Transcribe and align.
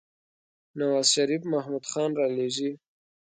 نوازشريف 0.79 1.41
محمود 1.53 1.85
خان 1.91 2.09
رالېږي. 2.19 2.71